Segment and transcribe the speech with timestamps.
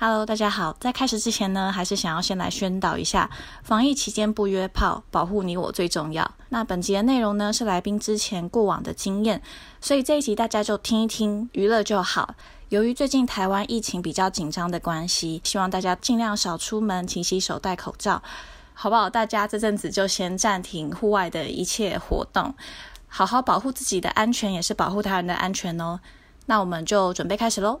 [0.00, 0.76] Hello，大家好。
[0.78, 3.28] 在开始之前呢，还是想要先来宣导一下，
[3.64, 6.36] 防疫期间不约炮，保护你我最重要。
[6.50, 9.42] 那本集的内容呢，是来宾之前过往的经验，
[9.80, 12.36] 所以这一集大家就听一听，娱乐就好。
[12.68, 18.22] 由于最近台湾疫情比较紧张的关系，希望大家尽量少出门，勤洗手，戴口罩，
[18.74, 19.10] 好不好？
[19.10, 22.54] 大家这阵子就先暂停户外的一切活动，
[23.08, 25.98] 好好保护自己的安全，也是保护他人的安全哦。
[26.46, 27.80] 那我们就准备开始喽。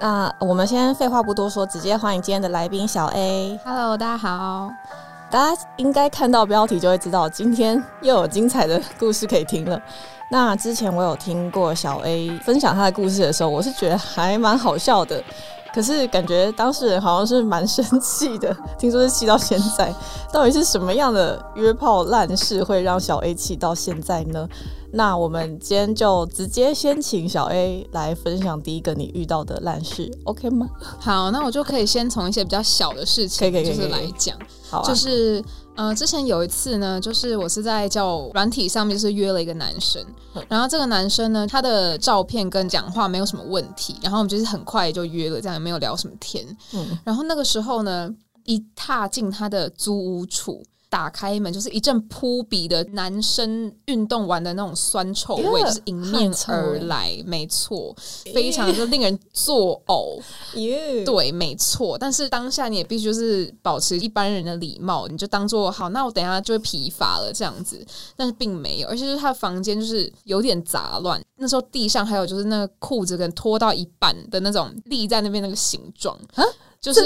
[0.00, 3.58] 那我们先废话不多说，直接欢迎今天的来宾小 A。
[3.64, 4.70] Hello，大家好。
[5.28, 9.80] 大家应该看到标题就会知道，今天又有精彩的故事可以听了。
[10.30, 15.20] 那之前我有听过小 A 分享他的故事的时候，我是觉得还蛮好笑的，
[15.74, 19.92] 可是感觉当事人好像是蛮生气的，听说是气到现在。
[20.32, 24.46] 到底是什么样的约炮烂事会让小 A 气到现在呢？
[24.90, 30.66] 那我们今天就直接先请小 A 来分享第一个你遇到的烂事，OK 吗？
[30.98, 34.36] 好，那我就可以先从一些比较小的事情，就是来讲，
[34.70, 35.44] 好、啊，就是
[35.76, 40.02] 呃，之前有一次呢，就是我是在交友软体上面，就是约了一个男生
[40.34, 46.44] 嗯，然后这个男生呢，他的照片跟讲话没有什么问题，然后我们就是很快就约了，这样也没有聊什么天。
[46.72, 48.10] 嗯然后那个时候呢，
[48.44, 50.62] 一踏进他的租屋处。
[50.90, 57.94] 打开门就是一阵扑鼻的男生运动完的那种酸臭味，就是迎面而来，没错，
[58.32, 60.20] 非常就令人作呕。
[60.54, 61.98] 耶，对，没错。
[61.98, 67.86] 但是当下你也必须就是保持一般人的礼貌，你就当做好，那我等一下就会疲乏了这样子。
[68.16, 76.42] 但是并没有，而且就是他的房间就是有点杂乱，那时候地上还有就是那个裤子跟脱到一半的那种立在那边那个形状啊，
[76.80, 77.00] 就是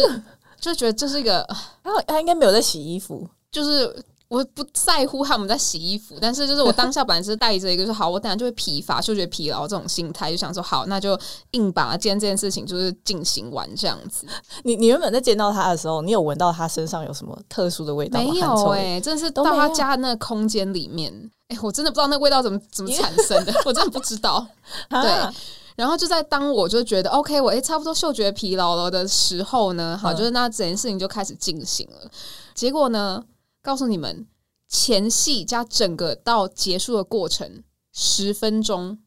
[0.60, 1.44] 就觉得这是一个，
[1.82, 4.04] 他他应该没有在洗衣服，就是。
[4.32, 11.20] 我不在乎他们在洗衣服，但是就是我当下本来是带着一个说好，我等下就会疲乏、嗅觉疲劳这种心态，就想说好，那就
[11.50, 14.26] 硬把今天这件事情就是进行完这样子。
[14.62, 18.32] 你你原本在见到他的时候，你有闻到他身上有什么特殊的味道吗？
[18.32, 21.12] 没有哎、真的是到他家那个空间里面，
[21.48, 24.46] 哎、我真的不知道那个味道怎么怎么产生的，我真的不知道。
[24.88, 25.34] 啊对
[25.76, 32.10] 然后就在当我就觉得 OK，我哎、差不多嗅觉疲劳了的时候呢，好，嗯就是那整件事情就开始进行了。
[32.54, 33.22] 结果呢，
[33.62, 34.26] 告诉你们，
[34.68, 37.62] 前戏加整个到结束的过程
[37.92, 38.98] 十分钟，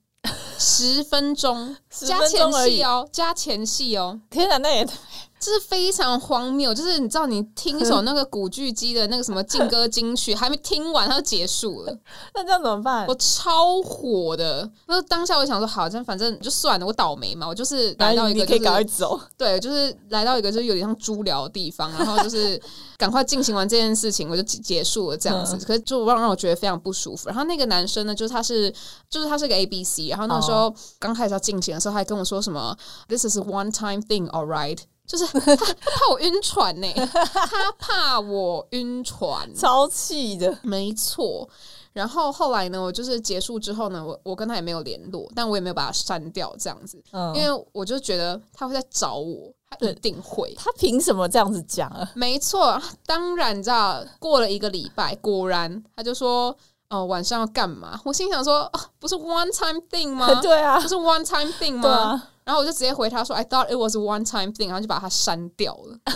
[0.57, 1.75] 十分钟。
[2.01, 4.19] 加前戏哦，加前戏哦。
[4.29, 4.85] 天哪，那也
[5.38, 11.95] 这是非常荒谬，就是你知道，你听一首那个古巨基的那个什么劲歌金曲， 还没听完它就结束了，
[12.33, 13.06] 那这样怎么办？
[13.06, 14.67] 我超火的。
[14.88, 22.59] 那当下我想说，好，这反正就算了，我倒霉嘛，我就是来到一个就你可以赶快走，对，就是来到一个就是有点像猪寮的地方，然后就是
[22.97, 25.56] 赶快进行完这件事情，我就结结束了这样子。
[25.57, 27.27] 嗯可是就让让我觉得非常不舒服。
[27.27, 28.73] 然后那个男生呢，就是他是
[29.09, 32.75] 就是他是个 A B C，然后那个时哦候刚开始要进行的时候，他还跟我说什么
[33.07, 34.79] “This is a one time thing, all right”。
[35.07, 40.57] 就是他 他怕我晕船呢、他怕我晕船，超气的。
[40.63, 41.47] 没错。
[41.94, 50.51] 然后后来呢，我就是结束之后呢，我我跟他也没有联络，但我也没有把他删掉这样子，嗯，因为我就觉得他会在找我，他一定会。
[50.57, 52.12] 他凭什么这样子讲啊？
[52.16, 56.57] 没错，当然你知道，过了一个礼拜，果然他就说，
[57.00, 58.00] 哦、晚上要干嘛？
[58.03, 60.33] 我心想说，哦，不是 one time thing 吗？
[60.41, 61.89] 对啊不，是 one time thing 吗？
[61.89, 65.97] 啊，然后我就直接回他说，I thought it was one time thing，然后就把他删掉了。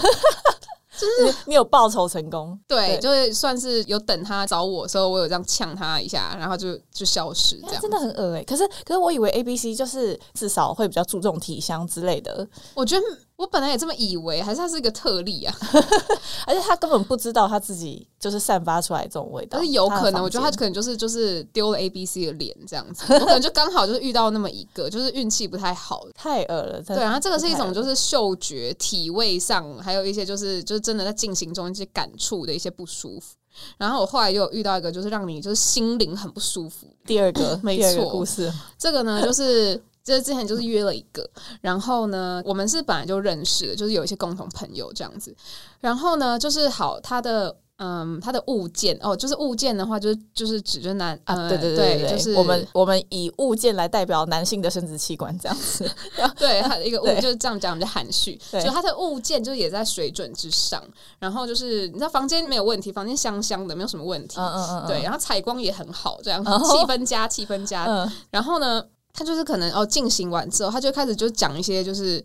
[1.00, 7.82] 就是你有报仇成功，对，对就是算是有等他找我的时候，我有这样呛他一下，然后就就消失这样。
[7.82, 13.06] 真的很恶哎、可是可是我以为 A B C 就是至少会比较注重体香之类的，我觉得
[13.40, 15.56] 我本来也这么以为，还是他是一个特例啊？
[16.46, 19.58] 而且他根本不知道他自己就是散发出来这种味道。
[19.58, 26.06] 但是有可能，我觉得他可能就是就是丢了 A B C 的脸这样子，我可能就刚好就是遇到那么一个，就是运气不太好。
[26.14, 26.82] 太恶了。
[26.82, 33.38] 对，然后这个是一种就是嗅觉、体味上，还有一些就是就是真的在进行中一些感触的一些不舒服。
[33.78, 36.88] 然后我后来又遇到一个，就是让你就是心灵很不舒服。
[37.06, 41.30] 第二个 没第二个错故事，这个呢，就是这之前就是约了一个，
[41.62, 45.36] 然后呢，我们是本来就认识的，就是有一些共同朋友这样子。
[45.80, 55.90] 然后呢，就是好，他的嗯，他的物件哦，就是物件的话，就是就是指就是男啊，呃对对对对，就是我们我们以物件来代表男性的生殖器官这样子。
[56.38, 58.62] 对他的一个物就是这样讲比较含蓄，对。
[58.62, 60.84] 就他的物件就也在水准之上，
[61.20, 64.88] 然后就是你知道房间没有问题，房间香香的没有什么问题，嗯嗯嗯，嗯。
[64.88, 66.60] 对，，然后采光也很好，这样哦。
[66.60, 68.12] 气氛佳气氛佳，嗯。
[68.30, 68.84] 然后呢，
[69.20, 72.24] 他就是可能哦进行完之后，他就开始就讲一些就是。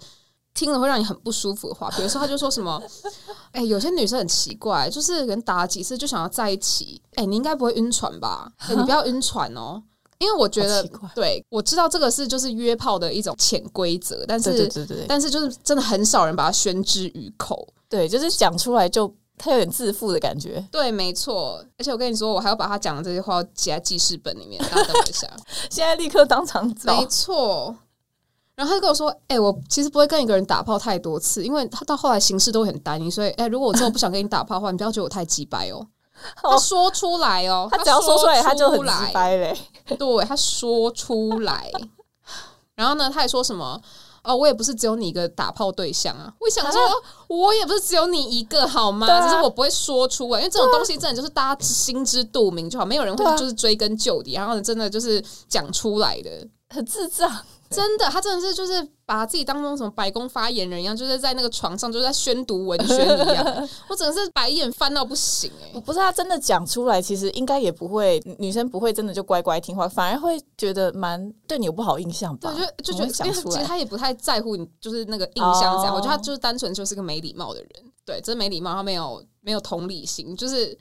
[0.56, 2.80] 听了会让你很不舒服的话，比如说他就说什么，
[3.50, 8.48] 哎、有些女生很奇怪，就是人打了几次就想要在一起，哎、你应该不会晕船吧？
[8.58, 9.82] 哎、你不要晕船哦，
[10.18, 17.66] 因为我觉得对我知道这个是就是约炮的一种潜规则，但是对对对但是就是真的很少人把它宣之于口。
[17.88, 20.66] 对，就是讲出来就他有点自负的感觉。
[20.70, 25.28] 对，没错，而且我跟你说，我还要把他讲的这些话写在记事本里面，大家等我一下。
[25.70, 27.74] 现在立刻当场找没，错。
[28.54, 35.84] 然后他就跟我说：“哎、我其实不会跟一个人打炮太多次，因为他到后来形式都会很单一，所以哎、如果我之后不想跟你打炮的话，你不要觉得我太鸡掰哦。
[36.40, 39.58] ”他说出来哦，他只要说出来，他就很直掰嘞。
[39.98, 41.68] 对，他说出来。
[42.76, 43.80] 然后呢，他还说什么？
[44.24, 46.32] 哦，我也不是只有你一个打炮对象啊！
[46.40, 46.80] 我想说，
[47.28, 49.06] 我也不是只有你一个，好吗？
[49.06, 56.30] 啊只是我不会说出来，因为这种东西真的就是大家心知肚明就好，没有人会就是追根究底，然后呢，真的就是讲出来的。
[56.70, 57.30] 很智障，
[57.74, 63.68] 真的，他真的是就是把自己当成什么白宫发言人一样，就是在那个床上就是在宣读文宣一样。
[63.88, 72.54] 我真的是白眼翻到不行哎、我不是他真的讲出来，其实应该也不会，女生不会真的就乖乖听话，反而会觉得蛮对你有不好印象吧？
[72.54, 73.64] 对，就就觉得，讲因为其实出来。
[73.64, 75.94] 他也不太在乎你，就是那个印象这样。
[75.94, 77.70] 哦我觉得他就是单纯就是个没礼貌的人，
[78.04, 80.76] 对，真没礼貌，他没有没有同理心，就是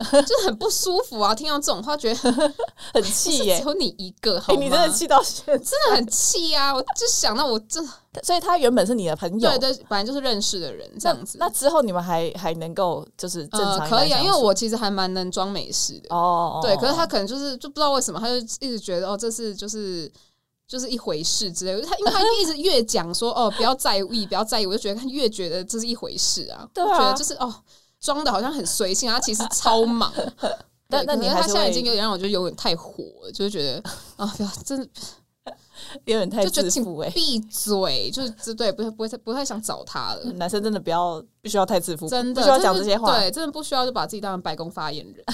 [0.26, 1.34] 就是很不舒服啊！
[1.34, 2.32] 听到这种话，觉得
[2.94, 3.64] 很气耶只！
[3.66, 4.54] 有你一个，好？
[4.56, 6.74] 你真的气到现在，真的很气啊！
[6.74, 7.80] 我就想到我这
[8.22, 11.36] 所以他原本是你的朋友，对对，本来就是认识的人这样子。
[11.38, 16.14] 那之后你们还还能够就是正常、呃，可以啊，因为我其实还蛮能装没事的。
[16.14, 20.10] 哦，对，可是他可能就是就不知道为什么，他就一直觉得哦，这是就是
[20.66, 21.82] 就是一回事之类的。
[21.82, 26.66] 他因为他一直越讲说哦，不要在意，不要在意，我就觉得他越觉得这是一回事啊。
[26.74, 27.54] 对觉得就是哦，
[28.00, 30.12] 装的好像很随性，他其实超忙。
[30.88, 33.82] 但那对可是他你还是会现在已经有点让我觉得有点太火了，就是觉得
[34.16, 34.88] 啊，真的
[36.04, 40.24] 有点太就自负哎、闭嘴，就是这对不会不会太不太想找他了。
[40.32, 45.24] 男生真的不要不需要太自负，真的不需要讲这些话，对，真的不需要就把自己当成白宫发言人。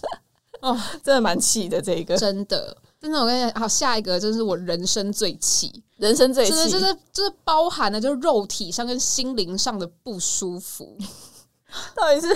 [0.60, 1.80] 哦真的蛮气的。
[1.80, 10.96] 这个真的，真的，我跟你讲，好，下一个就是我人生最气，人生最气，就是就是包含了就是肉体上跟心灵上的不舒服。
[11.94, 12.28] 到底是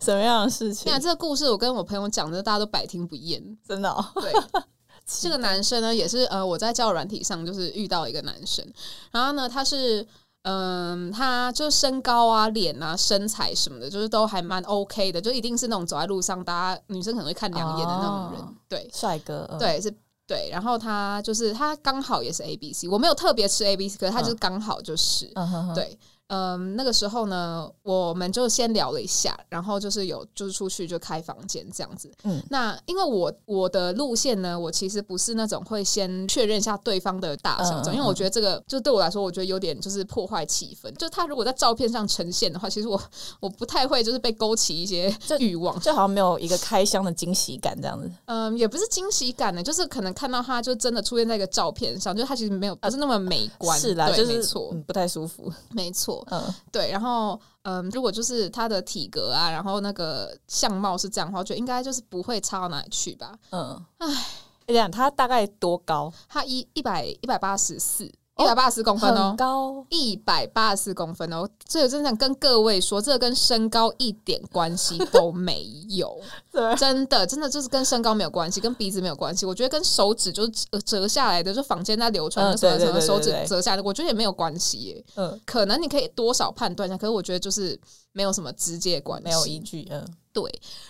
[0.00, 0.90] 什么样的事情你？
[0.90, 3.42] 看这个故事，我跟我朋友讲的，大家都百听不厌。
[3.66, 4.32] 真的、哦，对，
[5.06, 8.66] 这个男生呢，也是呃，我在交友软体上就是遇到一个男生，
[9.10, 10.06] 然后呢，他是。
[10.46, 18.40] 嗯，他就身高啊、脸啊、身材什么的，就是都还蛮 OK 的，就一定是那种走在路上，大家女生可能会看两眼的那种人。
[18.42, 19.90] 哦对，帅哥，嗯，对，是，
[20.26, 20.50] 对。
[20.52, 25.32] 然后他就是他刚好也是 A B C，我没有特别吃 A B C，可是他就是刚好就是，
[25.74, 25.98] 对。
[26.34, 32.10] 嗯，那个时候呢，我们就先聊了一下，然后就是有就是出去就开房间这样子。
[32.24, 40.92] 嗯，那因为我我的路线呢，我其实不是那种会先确认一下对方的大小，嗯嗯因为我觉得这个就对我来说，我觉得有点就是破坏气氛。
[40.96, 43.00] 就他如果在照片上呈现的话，其实我
[43.38, 45.78] 我不太会就是被勾起一些欲望。
[45.80, 48.10] 就好像没有一个开箱的惊喜感这样子。
[48.26, 55.52] 嗯，也不是惊喜感呢，就是可能看到他就真的出现在一个照片上，就是他其实没有不是那么美观，是啦，就是没错，嗯，不太舒服。
[55.70, 56.90] 没错，嗯，对。
[56.90, 63.32] 然后嗯，如果就是他的体格啊，然后那个相貌是这样的话，我觉得应该就是不会差到哪里去吧。
[63.50, 64.26] 嗯，唉，
[64.66, 66.12] 这样他大概多高？
[66.28, 69.36] 他一一百一百八十四，一百八十公分哦很。
[69.36, 76.20] 高，一百八十四公分哦，这个真的想跟各位说，这个跟身高一点关系都 没有。
[76.50, 79.46] 对，真的，真的就是跟身高没有关系，跟鼻子没有关系。
[79.46, 85.04] 我觉得跟手指就是折折下来的，就坊间在流传嗯的什么什么手指折下来的，我觉得也没有关系耶。
[85.14, 87.78] 嗯，可能你可以多少判断一下，可是我觉得就是
[88.10, 89.86] 没有什么直接关系，没有依据。
[89.92, 90.42] 嗯，对。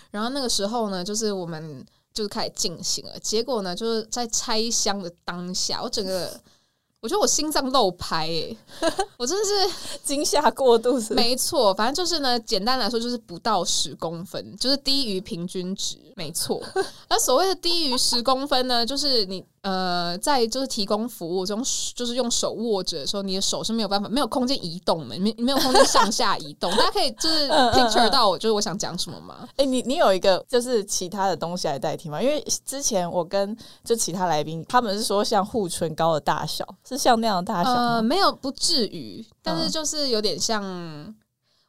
[0.09, 6.31] 然后那个时候呢，就是我们就是开始进行了，结果呢，就是在拆箱的当下，我整个。
[7.05, 8.57] 我觉得我心脏漏拍诶、
[9.15, 16.59] 我真的是惊吓过度没错，反正就是呢，简单来说就是不到十公分，就是低于平均值，没错。
[17.07, 21.59] 那所谓的低于十公分呢，就是你呃，在就是提供服务中，
[21.95, 26.69] 就是用手握着的时候，你的手是没有办法没有空间移动的，没没有空间上下移动。
[26.77, 29.49] 大家可以就是 picture 到我就是我想讲什么吗？
[29.57, 32.21] 哎、你你有一个就是其他的东西来代替吗？
[32.21, 40.63] 因为之前我跟就其他来宾，他们是说像护唇膏的大小，是像那样的大小呃，没有不至于，但是嗯就是有点像，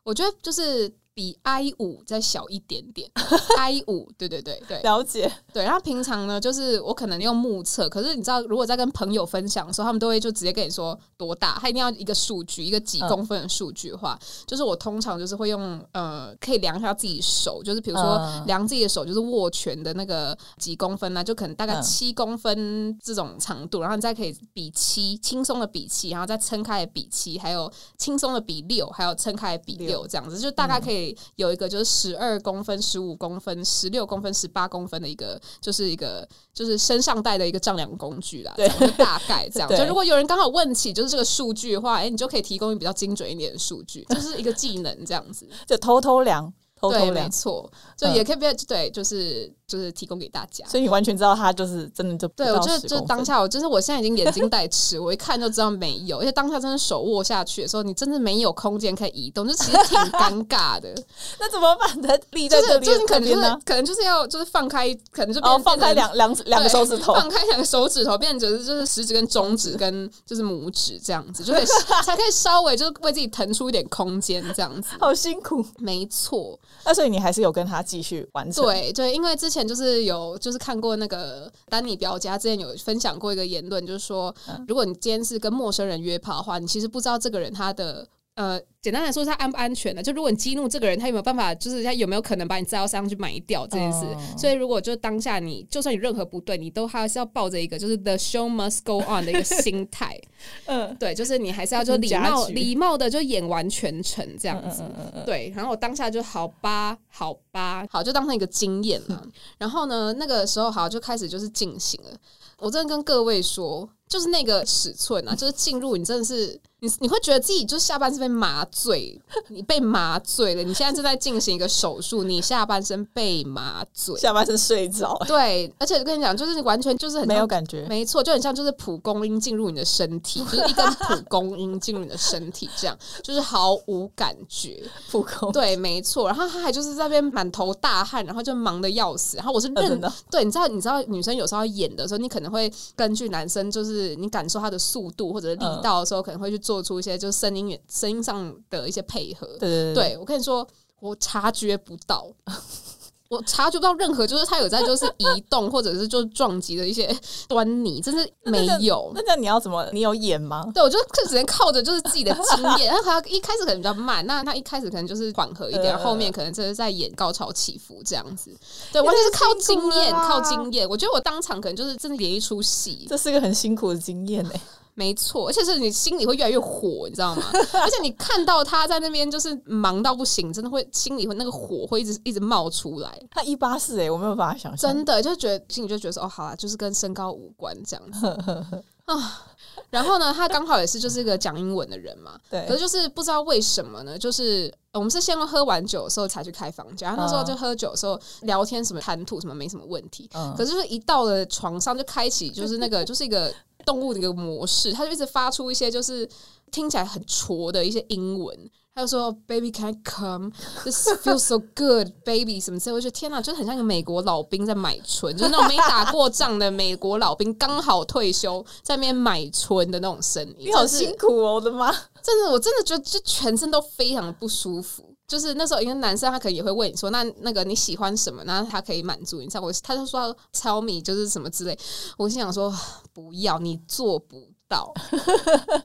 [0.04, 3.10] 我觉得就是比 I 五再小一点点
[3.56, 5.64] ，I 五，对对对对了解，对。
[5.64, 31.05] 然后平常呢，就是我可能用目测，可是你知道，如果在跟朋友分享的时候，他们都会就直接跟你说多大，他一定要一个数据，一个几公分的数据的话，就是我通常就是会用呃，可以量一下自己手，就是比如说量自己的手，就是握拳的那个几公分呢，就可能大概七公分这种长度，然后你再可以比七，轻松的比七，然后再撑开比七，还有轻松的比六，还有撑开比六，这样子就大概可以。
[31.34, 38.52] 有一个就是十二公分、十五公分、十六公分、十八公分的一个，就是一个就是身上带的一个丈量工具啦。
[38.56, 39.68] 对，大概这样。
[39.76, 49.52] 就如果有人刚好问起就是这个数据的话，哎，你就可以提供比较精准一点的数据，就是一个技能这样子， 就偷偷量，偷偷量，没错，就也可以不要对，就是。
[49.66, 60.94] 就是提供给大家，所以你完全知道他就是真的就对我就就当下我就是我现在已经眼睛带吃，我一看就知道没有，而且当下真的手握下去的时候，你真的没有空间可以移动，就其实挺尴尬的。
[61.40, 62.00] 那怎么办？
[62.00, 71.66] 的立在这里，可能就是可能就是要就是放开，可能就哦放开两两两个手指头，放开两个手指头，变成就是食指跟中指跟就是拇指这样子，就可以
[72.04, 74.90] 才可以稍微就是为自己腾出一点空间这样子。
[75.00, 76.56] 好辛苦，没错。
[76.84, 78.62] 那所以你还是有跟他继续完成？
[78.62, 80.36] 对对，因为之前就是有。
[80.38, 84.34] 就是看过那个丹尼表家之前有分享过一个言论，就是说，
[84.66, 88.06] 如果你今天是跟陌生人约炮的话，你其实不知道这个人他的。
[88.36, 90.02] 呃，简单来说，他安不安全呢？
[90.02, 91.54] 就如果你激怒这个人，他有没有办法？
[91.54, 94.00] 就是他有没有可能把你载到山上去埋掉这件事？
[94.36, 100.20] 所以，如果就当下你，就算你任何不对，你都还是要抱着一个就是 the show must go on 的一个心态。
[100.66, 104.82] 嗯，对，就是你还是要就礼貌礼貌的就演完全程这样子。
[105.24, 109.26] 对，然后我当下就好吧，好吧，好就当成一个经验了。
[109.56, 112.10] 然后呢，那个时候好就开始就是进行了。
[112.58, 113.88] 我真的跟各位说。
[114.08, 120.62] 就是那个尺寸啊，就是进入你真的是你你会觉得自己就下半身被麻醉，你被麻醉了。
[120.62, 125.16] 你现在正在进行一个手术，你下半身被麻醉，下半身睡着。
[125.26, 134.82] 对，而且跟你讲，就是完全就是很没有感觉，没错，就很像就是蒲公英进入你的身体，就是一根蒲公英进入你的身体，这样就是毫无感觉。
[135.10, 136.26] 蒲公对，没错。
[136.26, 139.36] 然后他还就是在那边满头大汗，然后就忙的要死。
[139.36, 144.06] 然后我是认的，对，你知道，你知道女生有时候演的时候，你可能会根据男生就是。
[144.16, 149.46] 你感受他的速度或者力道的时候，可能会去做出一些就是声音声音上的一些配合。
[149.58, 150.66] 对对对，我跟你说，
[151.00, 152.26] 我察觉不到，
[153.28, 157.12] 我察觉不到任何就是他有在就是移动或者是就是撞击的一些
[157.48, 159.10] 端倪，真是没有。
[159.12, 159.84] 那那你要怎么？
[159.92, 160.64] 你有演吗？
[160.72, 160.96] 对，我就
[161.28, 162.86] 只能靠着就是自己的经验。
[162.94, 168.56] 然后他一开始可能比较慢，那他一开始可能就是缓和一点，后面可能就是在演高潮起伏这样子。
[168.92, 170.88] 对，完全是靠经验，靠经验。
[170.88, 174.60] 我觉得我当场可能就是真的演一出戏，这是一个很辛苦的经验哎。
[174.98, 177.42] 没错，而且是你心里会越来越火，你知道吗？
[177.52, 183.20] 而且你看到他在那边就是忙到不行，真的会心里会那个火会一直一直冒出来。
[183.30, 188.26] 他一八四哎，我没有办法想象，真的就觉得心里就觉得说哦，好啊，就是跟身高无关这样子
[189.04, 189.44] 啊。
[189.90, 192.64] 然后呢，他刚好也是就是一个讲英文的人嘛， 对。
[192.66, 200.26] 可是就是不知道为什么呢，就是我们是先喝完酒的时候才去开房间，然后那时候就喝酒的时候聊天什么谈吐什么没什么问题，
[200.56, 203.52] 可是就是一到了床上就开启就是那个就是一个。
[203.86, 206.28] 动物的一个模式，他就一直发出一些就是
[206.70, 210.50] 听起来很挫的一些英文，他就说 “baby can come,
[210.82, 221.90] this feels so good, baby” 什么之类，我觉得天哪，就是很像一个美国老兵在买春，就是那种没打过仗的美国老兵刚好退休在那边买春的那种声音，你好辛苦哦，我的妈！
[222.22, 225.05] 真的，我真的觉得就全身都非常的不舒服。
[225.26, 229.50] 就是那时候，因为男生他可能也会问你说：“那那个你喜欢什么？”然后他可以满足你。
[229.50, 231.76] 像我，他就说“tell me 就是什么之类。
[232.16, 232.72] 我心想说
[233.12, 234.94] ：“不要，你做不到。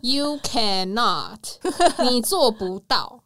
[0.01, 1.39] ”You cannot，
[2.09, 3.23] 你做不到。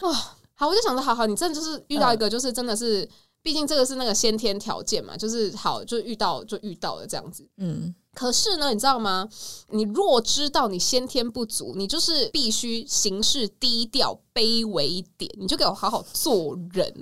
[0.00, 0.12] 哦，
[0.54, 3.08] 好，我就想说，好好，你真的就是遇到一个，就是真的是，
[3.42, 7.48] 毕竟这个是那个先天条件嘛，就是好，就遇到就遇到了这样子。
[7.56, 7.94] 嗯。
[8.18, 9.28] 可是呢，你知道吗？
[9.68, 16.92] 你若知道你先天不足，你就是必须行事低调、卑微一点，你就给我好好做人。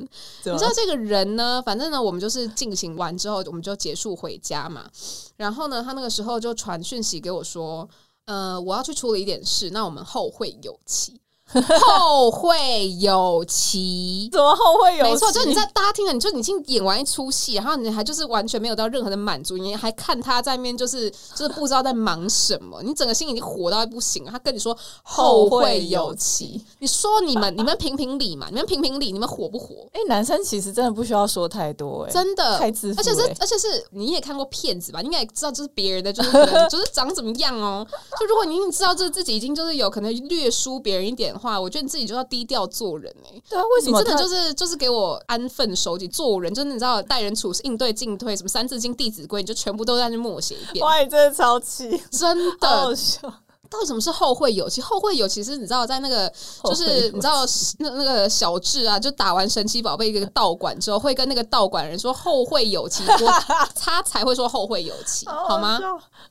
[0.44, 1.62] 你知道这个人呢？
[1.64, 4.90] 反正呢，我们就是进行完之后，我们就结束回家嘛。
[5.38, 7.88] 然后呢，他那个时候就传讯息给我说
[8.26, 11.18] ：“呃，我要去处理一点事，那我们后会有期。”
[11.81, 15.05] 后会有期，怎么后会有？
[15.05, 24.25] 没错，就你在大家听了，你就已经演完一出戏，然后你还就是完全没有到任何的满足，你还看他在面就是就是不知道在忙什么，你整个心已经火到不行。
[24.25, 28.49] 他跟你说后会有期， 你说你们你们评评理嘛？
[28.50, 29.76] 你们评评理，你们火不火？
[29.93, 35.00] 哎，男生其实真的不需要说太多，哎，真的太自负，而且是而且是你也看过骗子吧？
[35.00, 36.33] 应该也知道这是别人的，就是
[36.69, 37.87] 就是长怎么样哦？
[38.19, 41.36] 就如果你知道这自己已经就是有可能略输别人一点。
[41.37, 50.85] 的话，我觉得你自己就要低调做人哎、对啊，为什么你真的就是就是给我安分守己做人，就是你知道待人处事、应对进退，什么三字经、弟子规，你就全部都在那默写一遍。
[50.85, 53.33] 哇，你真的超气，真的，笑。
[53.76, 54.80] 到底什么是后会有期？
[54.80, 56.33] 后会有期是你知道在那个
[56.64, 57.45] 就是你知道
[57.78, 63.33] 那那个小智啊，就打完神奇宝贝一个道馆之后，会跟那个道馆人说后会有期，我
[63.78, 65.78] 他才会说后会有期，好吗？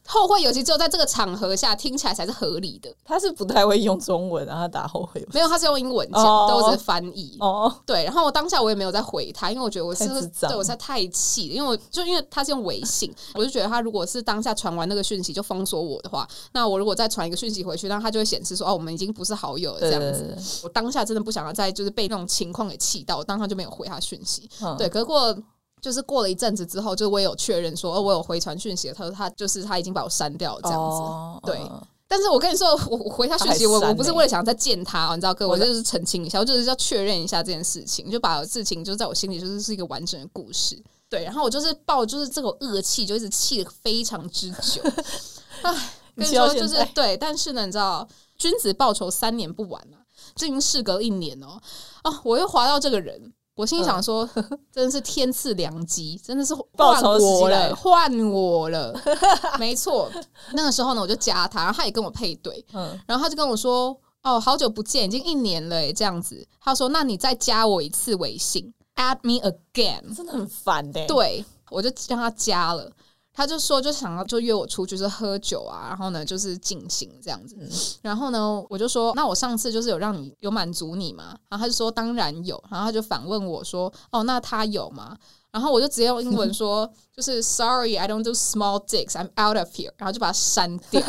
[0.08, 2.92] 后会有期只有在这个场合下听起来才是合理的。
[3.04, 7.38] 他是不太会用中文，然后打后会有没有，他是用英文讲，哦都是翻译。
[7.40, 10.08] 哦，对，然后我当下我也没有再回他，因为我觉得我是
[10.42, 20.36] 对我实在太气了，因为我就因为他是用微信，我就觉得他如果是当下传完那个讯息就封锁我的话，那我如果再传一个讯息回去，然后他就会显示说哦，我们已经不是好友了这样子。
[20.64, 24.50] 我当下真的不想要再就是被那种情况给气到，我当下就没有回他讯息。
[24.62, 25.36] 嗯对，可是过
[25.82, 30.98] 就是过了一阵子之后，就我也有确认说，哦，我有回传讯息了，他说他就是他已经把我删掉了这样子。
[30.98, 40.80] 哦对嗯但是我跟你说，我我回他讯息，我我不是为了想再见他、哦，你知道哥，我我就是澄清一下，我就是要确认一下这件事情，就把事情就在我心里就是是一个完整的故事。
[41.10, 44.84] 对，然后我就是抱就是这种恶气，就一直气得非常之久。
[45.64, 48.08] 唉， 跟你说就是对，但是呢，你知道，
[48.38, 50.02] 君子报仇三年不晚啊，
[50.36, 51.60] 这已经事隔一年哦。
[52.04, 53.34] 啊，我又划到这个人。
[53.56, 54.30] 我心想说，
[54.70, 58.94] 真的是天赐良机，真的是换我了了，换我了，
[59.58, 60.12] 没错。
[60.52, 70.14] 那个时候呢，我就加他，然后他也跟我配对，嗯，然后他就跟我说：“哦，好久不见，已经一年了诶，这样子。”他说：“那你再加我一次微信，add me again。
[70.14, 72.92] 真的很烦的。”，对，我就让他加了。
[73.36, 77.58] 他就说，就想要就约我出去，就是喝酒啊，然后呢，就是尽兴这样子。
[78.02, 81.38] 然后呢，我就说，那我上次就是有让你有满足你吗？
[81.50, 82.64] 然后他就说，当然有。
[82.72, 85.18] 然后他就反问我说，哦，那他有吗？
[85.52, 89.92] 然后我就直接用英文说， 就是 Sorry, I don't do small dicks, I'm out of here。
[89.98, 91.02] 然后就把它删掉。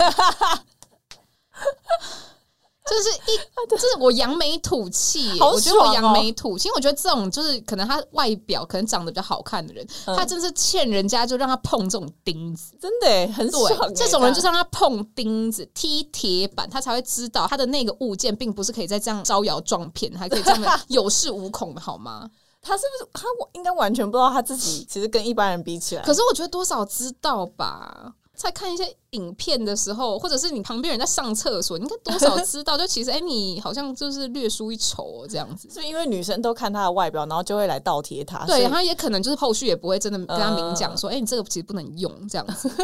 [2.89, 3.37] 就是一，
[3.69, 12.77] 就是我扬眉吐气我觉得我扬眉吐气，因为我觉得这种就是可能他外表可能长得比较好看的人，嗯他真是欠人家就让他碰这种钉子。
[12.81, 13.47] 真的耶很
[13.95, 22.31] 这种人就是让他碰钉子、踢铁板，他才会知道他的那个物件并不是可以再这样招摇撞骗，还可以这样的 有恃无恐的好吗？
[22.63, 28.13] 他是不是他应该完全不知道他自己其实跟一般人比起来，可是我觉得多少知道吧。
[28.35, 35.69] 再看一些影片的时候，或者是你旁边人在上厕所，你应该多少知道， 就其实哎、你好像就是略输一筹哦，这样子。
[35.73, 38.45] 是因为女生都看他的外表，然后就会来倒贴他？
[38.47, 42.71] 对，然后也可能就是后续也不会真的跟他明讲嗯说，哎、你这个其实不能用这样子。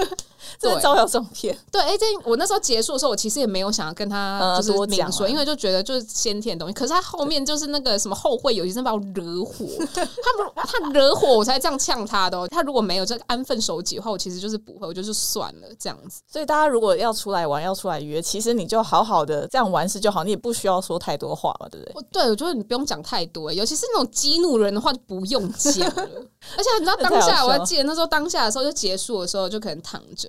[0.60, 1.56] 对真的招摇撞骗。
[1.70, 6.74] 对，哎、这我那时候结束的时候，我其实也没有想要跟他呃就是多讲明说，啊因为就觉得就是先天的东西。
[6.74, 9.66] 可是他后面就是那个什么后会有期，真的把我惹火。
[9.94, 12.48] 他不，他惹火我才这样呛他的、哦。
[12.48, 16.21] 他如果没有这个安分守己的话，我其实就是不会，我就是算了这样子。
[16.26, 21.92] 所以大家如果要出来玩，要出来约，其实你就好好的这样玩事就好，你也不需要说太多话嘛，对不对？
[21.94, 26.08] 我对我觉得你不用讲太多，尤其是那种激怒人的话就不用讲了。
[26.56, 30.28] 而且你知道当下， 我还记得那时候当下的时候就结束的时候，就可能躺着，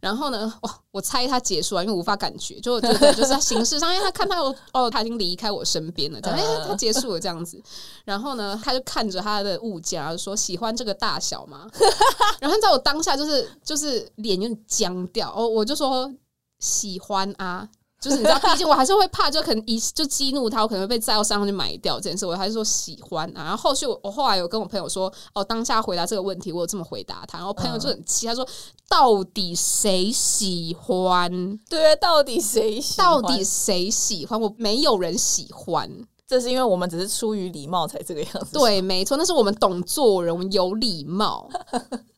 [0.00, 7.62] 然后呢，哇，我猜他结束了，因为无法感觉，就我觉得，就是形式上，因为他看他有哦，他已经离开我身边了，这样，哎、嗯他结束了这样子，
[8.04, 11.70] 然后呢，他就看着他的物件，然后说喜欢这个大小吗？
[12.40, 16.12] 然后在我当下就是就是脸有点僵掉，哦，我就说
[16.58, 17.68] 喜欢啊。
[18.00, 22.24] 就是你知道，毕竟我还是会怕，就可能一就激怒他，我可能会被载到山上去买掉这件事。
[22.24, 23.44] 我还是说喜欢啊。
[23.44, 27.38] 然后后续我我后来有跟我朋友说，哦，当下回答这个问题，我有这么回答他。
[27.38, 28.46] 然后朋友就很气，他说
[28.88, 31.58] 到底谁喜欢？
[31.68, 34.40] 对，到底谁喜到底谁喜欢？
[34.40, 35.90] 我没有人喜欢。
[36.26, 41.48] 这是因为我们只是出于礼貌才这个样子。，对，没错，那是我们懂做人，我们有礼貌。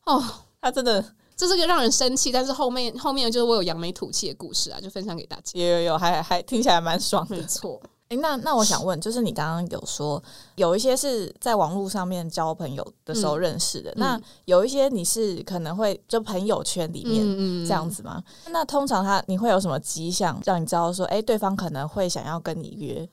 [0.05, 0.23] 哦，
[0.61, 1.05] 他真的
[1.41, 5.59] 这是个让人生气，但是后面后面就是我有扬眉吐气的故事啊，就分享给大家。
[5.59, 7.43] 有有有，还还听起来蛮爽的没。
[7.45, 10.23] 错，诶，那那我想问，就是你刚刚有说
[10.57, 18.23] 有一些是在网络上面交朋友的时候认识的，那有一些你是可能会就朋友圈里面嗯这样子吗？
[18.51, 23.09] 那通常他你会有什么迹象让你知道说，哎、对方可能会想要跟你约？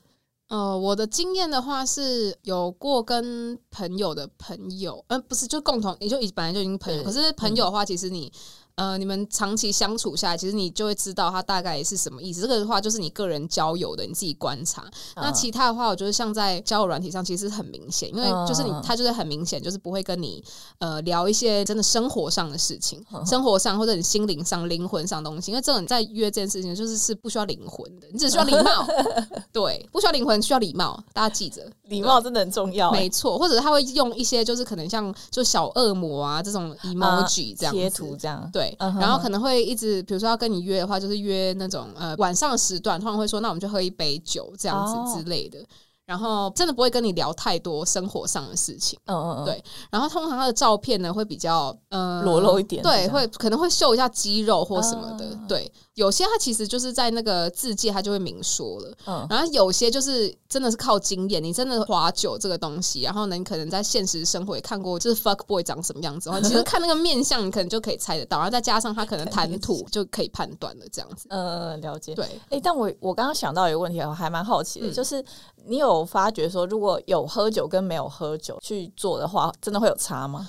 [0.48, 8.32] 呃，我的经验的话是有过跟朋友的朋友，呃，不是就共同，也就已本来就已经朋友，可是朋友的话，其实你。
[8.78, 12.42] 呃，你们长期相处下来，其实你就会知道他大概是什么意思。
[12.42, 14.88] 这个的话，就是你个人交友的，你自己观察。
[15.16, 20.40] 那嗯其他的话，我觉得像在交友软体上，其实很明显，因为就是你嗯他就是很明显，就是不会跟你
[20.78, 25.50] 呃聊一些真的生活上的事情，嗯生活上或者你心灵上、灵魂上的东西。
[25.50, 28.86] 因为这种在约这件事情，就是是不需要灵魂的，你只需要礼貌。
[29.52, 31.68] 对，不需要灵魂，需要礼貌，大家记着。
[31.88, 38.46] 礼貌真的很重要、欸，没错，或者他会用一些就是可能像就小恶魔啊这种 emoji 这样子贴图这样。
[38.52, 45.58] 对，然后可能会一直，比如说要跟你约的话，就是约那种呃晚上时段，通常会说那我们就喝一杯酒这样哦子之类的。
[46.06, 48.98] 然后真的不会跟你聊太多生活上的事情。
[49.04, 55.26] 嗯嗯嗯，对然后通常他的照片呢会比较呃裸露一点对，会可能会秀一下肌肉或什么的。
[55.26, 71.26] 啊对，有些他其实就是在那个字界他就会明说了，嗯然后有些就是真的是靠经验，你真的划酒这个东西，然后呢，你可能在现实生活也看过，就是 fuck boy 长什么样子的话，其实看那个面相，你可能就可以猜得到，然后再加上他可能谈吐，就可以判断了这样子。
[71.30, 72.14] 呃，了解。
[72.14, 75.24] 对，哎、但我我刚刚想到一个问题，我还蛮好奇的，嗯就是
[75.66, 80.48] 你有发觉说，如果有喝酒跟没有喝酒去做的话，真的会有差吗？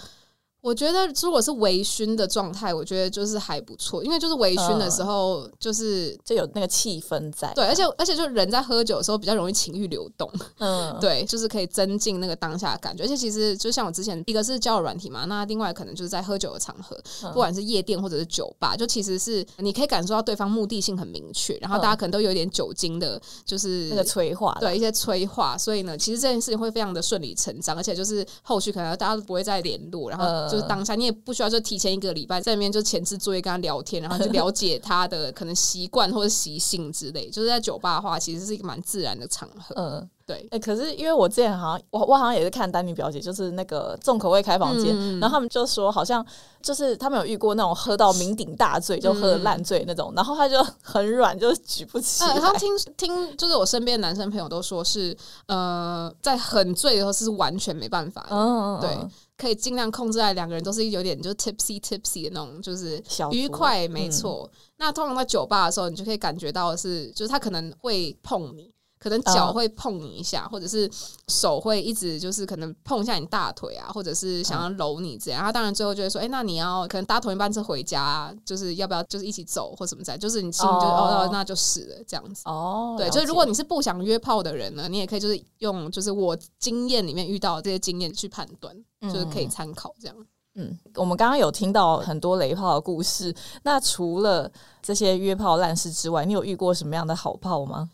[0.61, 7.51] 我觉得如果是微醺的状态，我觉得就是还不错，因为就是微醺的时候，就是、就有那个气氛在。
[7.53, 13.03] 对，而且而且就人在喝酒的时候比较容易情欲流动，嗯， 对，就是可以增进那个当下的感觉。
[13.03, 17.29] 而且其实就像我之前一个是交友软体嘛，那另外可能就是在喝酒的场合，嗯。
[17.31, 37.29] 不管是夜店或者是酒吧，就其实是你可以感受到对方目的性很明确，然后大家可能都有一点酒精的，就是那个催化的，对一些催化，所以呢，其实这件事情会非常的顺理成章，而且就是后续可能大家都不会再联络，然后嗯就是当下你也不需要就提前一个礼拜在那边就前置作业跟他聊天，然后就了解 他的可能习惯或者习性之类。
[37.29, 39.75] 就是在酒吧的话，其实是一个蛮自然的场合。
[39.75, 40.09] 嗯。
[40.29, 46.23] 对，哎、可是因为我之前好像我我好像也是看丹尼表姐，就是那个重口味开房间，嗯嗯然后他们就说好像
[46.61, 52.33] 就是他们有遇过那种喝到酩酊大醉就喝得烂醉那种，然后他就很软，就举不起来。
[52.33, 64.51] 呃，他听听，就是我身边的男生朋友都说是，呃，在很醉的时候是完全没办法的，嗯，嗯对嗯可以尽量控制在两个人都是有点就 tipsy tipsy 的那种，就是愉快，嗯没错。
[64.75, 68.71] 那通常在酒吧的时候，你就可以感觉到的是，就是他可能会碰你。
[68.99, 70.89] 可能脚哦会碰你一下，或者是
[71.29, 75.41] 手会一直就是可能碰一下你大腿啊，或者是想要揉你这样。
[75.41, 82.41] 他当然最后就会说：“哎、那你要可能搭同一班车回家、啊，就是要不要就是一起走或什么在。”就是你心里就哦哦那就是了这样子。
[82.45, 90.15] 哦，对，就是如果你是不想约炮的人呢，你也可以就是用就是我经验里面遇到的这些经验去判断，就是可以参考这样。
[90.55, 93.33] 嗯，我们刚刚有听到很多雷炮的故事，
[93.63, 97.89] 那除了这些约炮烂事之外，你有遇过什么样的好炮吗？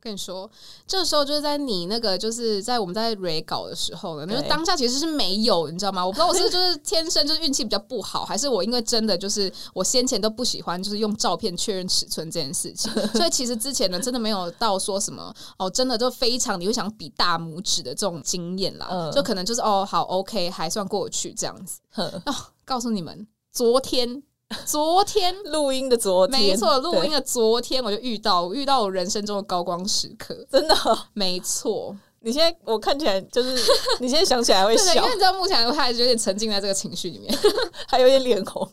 [0.00, 0.50] 跟你说，
[0.86, 6.04] 这时候就是在你那个就是在我们在 re 稿的时候呢，那对就当下其实是没有，你知道吗？
[6.04, 21.80] 我不知道我是就是天生就是运气比较不好，还是我因为真的就是我先前都不喜欢就是用照片确认尺寸这件事情，所以其实之前呢真的没有到说什么哦，真的就非常你会想比大拇指的这种经验啦，嗯就可能就是哦好 OK 还算过去这样子。
[21.92, 22.34] 呵哦，
[22.64, 24.22] 告诉你们，昨天
[24.66, 30.34] 昨天录音的昨天，没错，录音的昨天我就遇到，我遇到我人生中的高光时刻。
[30.50, 30.74] 真的？
[30.84, 33.56] 哦、没错，你现在我看起来就是，
[34.00, 37.32] 你现在想起来会笑，因笑为，你知道目前我还是有点沉浸在这个情绪里面，
[37.86, 38.68] 还有点脸红，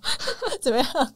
[0.59, 1.13] 怎么样？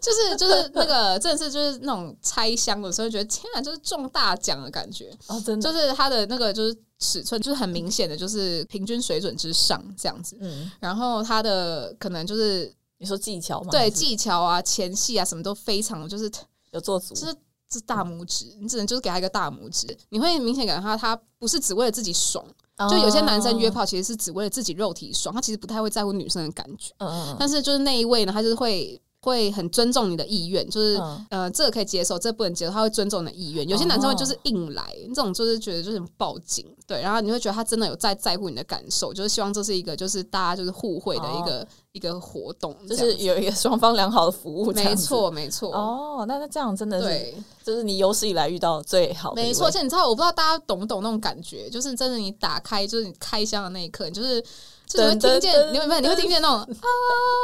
[0.00, 13.70] 就是就是那个真的是就是那种拆箱的时候，觉得天啊，就是中大奖的感觉，哦，真的，就是它的那个就是尺寸就是很明显的就是平均水准之上这样子，嗯，然后它的可能就是你说技巧吗？
[13.70, 16.30] 对技巧啊、前戏啊什么都非常就是
[16.70, 17.34] 有做足，就是
[17.68, 22.44] 这大拇指，你只能就是给他一个大拇指，你会明显感觉到他不是只为了自己爽，
[22.90, 26.92] 就有些男生约哦，炮其实是只为了自己肉体爽，他其实不太会在乎女生的感觉。
[26.98, 27.36] 嗯。
[27.38, 31.26] 但是就是那一位呢，他就是会会很尊重你的意愿，就是、嗯。
[31.30, 33.68] 呃，这个可以接受，这个不能接受，他会尊重你的意愿。
[33.68, 44.72] 有些男生会就是硬来，这种就是觉得就是报警，对，然后你会觉得他真的有在在乎你的感受，就是希望这是一个就是大家就是互惠的一个、一个活动，哦就是有一个双方良好的服务。
[44.72, 45.72] 没错没错。
[45.74, 47.34] 哦，那那这样真的是，对，
[47.64, 54.42] 就是你有史以来遇到最好的，没错，而且你知道，我不知道大家懂不懂那种感觉，就是真的，你打开，就是你开箱的那一刻，你就是
[54.86, 56.00] 就是你会听见，你会没有？
[56.00, 56.66] 你会听见那种啊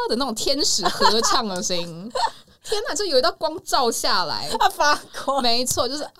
[0.08, 2.10] 的那种天使合唱的声音。
[2.64, 6.12] 天哪，就有一道光照下来，他发光，没错，就是啊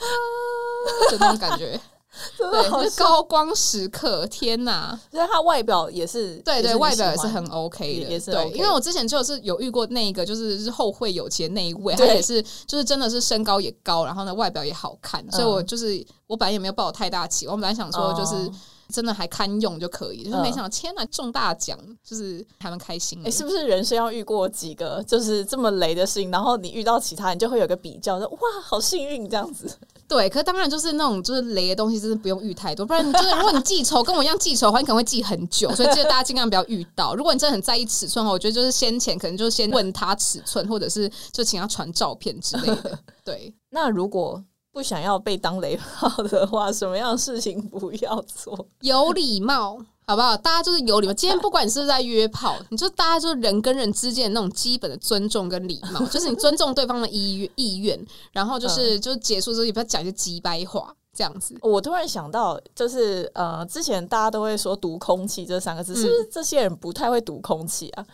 [1.11, 1.81] 的那种感觉，
[2.37, 3.01] 对，就是。
[3.01, 4.27] 高光时刻。
[4.27, 18.53] 天哪，所以它外表也是，对对，外表也是很 OK 的，对因为我之前就是有遇过那一个，就是是后会有期的那一位，他也是就是真的是身高也高，然后呢外表也好看，所以我就是我本来也没有抱有太大期望，我本来想说就是哦
[18.93, 23.29] 真的还堪用就可以，就是没嗯想到天哪中大奖，就是还蛮开心的。
[23.29, 29.69] 哎、是不是人生要遇过几个就是这么雷的事情，然后你遇到其他，你就会有个比较，说哇，好幸运这样子。
[30.07, 37.15] 对，可是当然就是那种就是雷的东西，真的不用遇太多，不然你就是如果你记仇跟我一样记仇的话，你可能会记很久，所以记得大家尽量不要遇到。
[37.15, 42.99] 如果你真的很在意尺寸的话，我觉得就是先前可能就先问他尺寸，或者是就请他传照片之类的。
[43.25, 48.67] 对， 那如果不想要被当雷炮的话， 什么样的事情不要做？
[48.81, 50.35] 有礼貌，好不好？
[50.37, 51.13] 大家就是有礼貌。
[51.13, 61.55] 今天不管你是不是在约炮，你就大家就是人跟人之间的那种基本的尊重跟礼貌，就是你尊重对方的意意愿，然后就是就是结束之后也不要讲一些鸡掰话，这样子。
[61.61, 68.07] 我突然想到，就是呃，之前大家都会说“读空气”这三个字，是不是这些人不太会读空气啊？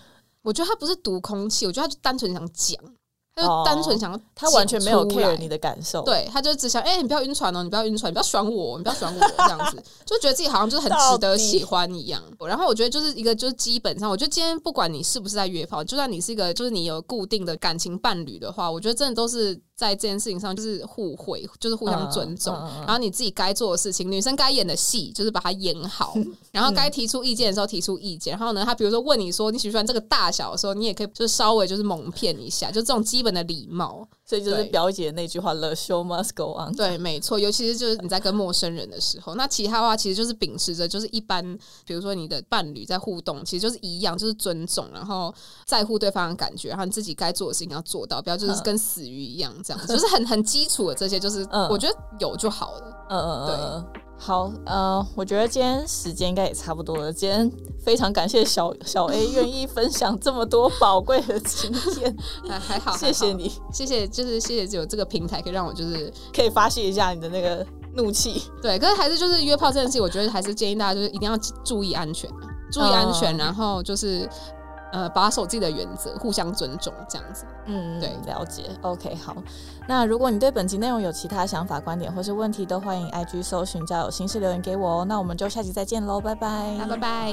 [0.42, 2.76] 我觉得他不是读空气，我觉得他就单纯想讲。
[3.40, 12.22] 他就单纯想要，他完全没有 care 你的感受，对，他就只想，哎，你不要晕船哦，你不要晕船，你不要选我，你不要选我，这样子，就觉得自己好像就是很值得喜欢一样。
[12.40, 19.60] 然后我觉得就是一个，就是基本上，我觉得今天不管你是不是在约炮，就算你是一个，就是你有固定的感情伴侣的话，我觉得真的都是。
[19.78, 22.52] 在这件事情上，就是互惠，就是互相尊重。
[22.84, 26.14] 然后你自己该做的事情，女生该演的戏，就是把它演好。
[26.50, 28.32] 然后该提出意见的时候提出意见。
[28.32, 34.08] 然后呢，他比如说问你说你喜欢这个大小的时候，你也可以就是稍微就是蒙骗一下，就这种基本的礼貌。
[34.28, 37.38] 所以就是表姐那句话：“The show must go on。”对，没错。
[37.38, 41.42] 尤其是就是你在跟陌生人的时候，那其他的话其实就是秉持着就是一般，
[41.86, 49.50] 比如说你的伴侣在互动，其实就是一样，就是尊重，然后在乎对方的感觉，然后你自己该做的事情要做到，不要就是跟死鱼一样。
[49.64, 53.06] 这样就是很很基础的这些，就是我觉得有就好了。
[53.08, 57.12] 嗯嗯嗯，对，好，呃，我觉得今天时间应该也差不多了。
[57.12, 57.50] 今天
[57.82, 62.16] 非常感谢小小 A 愿意分享这么多宝贵的经验，
[62.60, 68.42] 还好，谢谢你，谢谢，就是谢谢有这个平台可以让我就是可以发泄一下你的那个怒气。
[68.60, 72.28] 对，可是还是就是约炮这件事，我觉得还是建议大家就是一定要注意安全，
[72.72, 74.28] 注意安全，然后就是。
[74.92, 77.44] 呃，把守自己的原则，互相尊重，这样子。
[77.66, 78.70] 嗯，对，了解。
[78.82, 79.36] OK，好。
[79.86, 85.04] 那如果你对本集内容有其他想法、观点或是问题，都欢迎 IG 搜寻“交友心事”留言给我哦。
[85.04, 86.78] 那我们就下期再见喽，拜拜。
[86.88, 87.32] 拜拜。